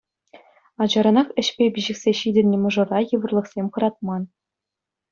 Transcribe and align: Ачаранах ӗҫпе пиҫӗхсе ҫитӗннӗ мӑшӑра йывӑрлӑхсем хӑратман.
Ачаранах 0.85 1.27
ӗҫпе 1.43 1.65
пиҫӗхсе 1.77 2.11
ҫитӗннӗ 2.23 2.57
мӑшӑра 2.65 2.99
йывӑрлӑхсем 3.09 3.67
хӑратман. 3.73 4.23